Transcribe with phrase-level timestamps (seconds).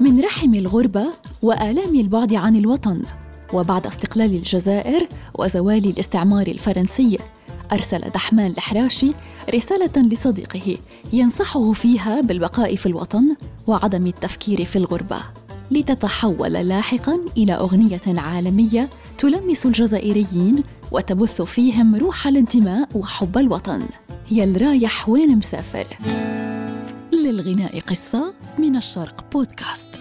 [0.00, 1.06] من رحم الغربة
[1.42, 3.02] وآلام البعد عن الوطن.
[3.52, 7.18] وبعد استقلال الجزائر وزوال الاستعمار الفرنسي
[7.72, 9.12] أرسل دحمان الحراشي
[9.54, 10.76] رسالة لصديقه
[11.12, 13.36] ينصحه فيها بالبقاء في الوطن
[13.66, 15.20] وعدم التفكير في الغربة.
[15.70, 23.82] لتتحول لاحقا إلى أغنية عالمية تلمس الجزائريين وتبث فيهم روح الانتماء وحب الوطن.
[24.30, 25.86] يا الرايح وين مسافر؟
[27.24, 30.00] للغناء قصة من الشرق بودكاست.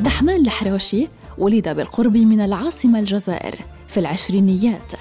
[0.00, 4.92] دحمان الحراشي ولد بالقرب من العاصمة الجزائر في العشرينيات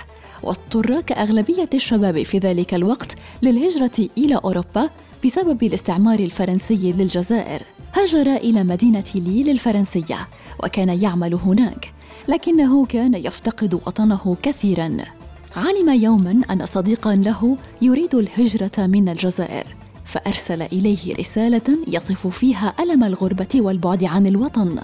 [0.43, 4.89] واضطر كأغلبية الشباب في ذلك الوقت للهجرة إلى أوروبا
[5.25, 7.61] بسبب الاستعمار الفرنسي للجزائر.
[7.93, 10.27] هاجر إلى مدينة ليل الفرنسية
[10.63, 11.93] وكان يعمل هناك
[12.27, 15.20] لكنه كان يفتقد وطنه كثيرا.
[15.55, 19.67] علم يوما ان صديقا له يريد الهجره من الجزائر
[20.05, 24.79] فارسل اليه رساله يصف فيها الم الغربه والبعد عن الوطن.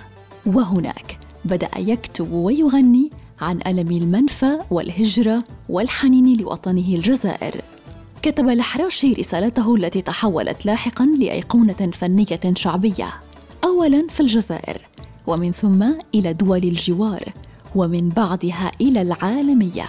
[0.45, 7.61] وهناك بدا يكتب ويغني عن الم المنفى والهجره والحنين لوطنه الجزائر.
[8.21, 13.13] كتب الحراشي رسالته التي تحولت لاحقا لأيقونة فنية شعبية.
[13.63, 14.77] اولا في الجزائر
[15.27, 17.33] ومن ثم إلى دول الجوار
[17.75, 19.85] ومن بعدها إلى العالمية.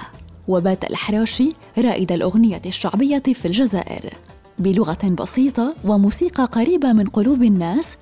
[0.49, 4.15] وبات الحراشي رائد الأغنية الشعبية في الجزائر.
[4.59, 7.97] بلغة بسيطة وموسيقى قريبة من قلوب الناس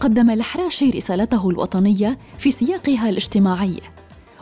[0.00, 3.80] قدم الحراشي رسالته الوطنية في سياقها الاجتماعي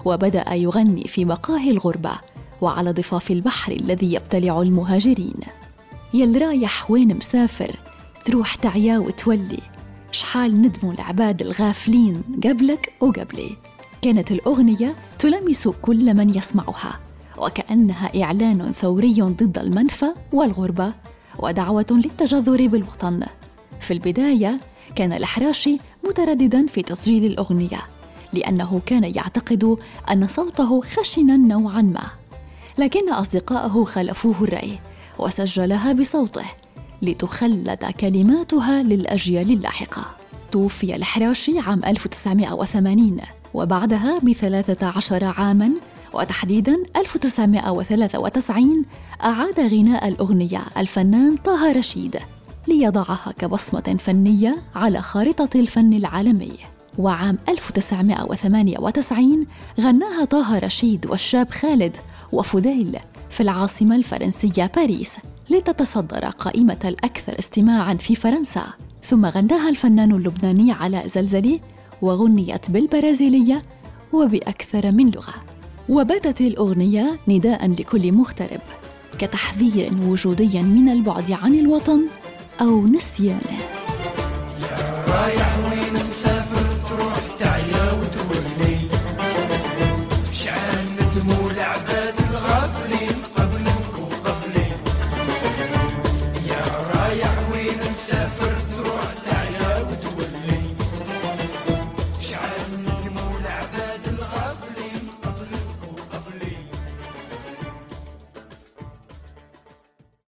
[0.04, 2.12] وبدأ يغني في مقاهي الغربة
[2.60, 5.40] وعلى ضفاف البحر الذي يبتلع المهاجرين.
[6.14, 7.76] يل رايح وين مسافر
[8.24, 9.60] تروح تعيا وتولي
[10.12, 13.50] شحال ندموا العباد الغافلين قبلك وقبلي.
[14.02, 17.07] كانت الأغنية تلمس كل من يسمعها.
[17.38, 20.92] وكأنها إعلان ثوري ضد المنفى والغربة
[21.38, 23.26] ودعوة للتجذر بالوطن.
[23.80, 24.60] في البداية
[24.96, 25.78] كان الحراشي
[26.08, 27.80] مترددا في تسجيل الأغنية
[28.32, 29.76] لأنه كان يعتقد
[30.10, 32.04] أن صوته خشنا نوعا ما.
[32.78, 34.78] لكن أصدقائه خالفوه الرأي
[35.18, 36.44] وسجلها بصوته
[37.02, 40.04] لتخلد كلماتها للأجيال اللاحقة.
[40.52, 43.20] توفي الحراشي عام 1980
[43.54, 45.70] وبعدها بثلاثة عشر عاماً
[46.14, 48.84] وتحديداً 1993
[49.24, 52.16] أعاد غناء الأغنية الفنان طه رشيد
[52.68, 56.52] ليضعها كبصمة فنية على خارطة الفن العالمي.
[56.98, 59.46] وعام 1998
[59.80, 61.96] غناها طه رشيد والشاب خالد
[62.32, 62.98] وفديل
[63.30, 65.16] في العاصمة الفرنسية باريس
[65.50, 68.66] لتتصدر قائمة الأكثر استماعاً في فرنسا.
[69.04, 71.60] ثم غناها الفنان اللبناني علاء زلزلي
[72.02, 73.62] وغنيت بالبرازيلية
[74.12, 75.34] وبأكثر من لغة.
[75.88, 78.60] وباتت الأغنية نداء لكل مغترب
[79.18, 82.00] كتحذير وجودي من البعد عن الوطن
[82.60, 83.58] أو نسيانه
[84.60, 88.78] يا رايح وين مسافر تروح تعيا وتولي.
[90.32, 94.68] شعال ندموا العباد الغافلين قبلك وقبلي.
[96.48, 98.47] يا رايح وين مسافر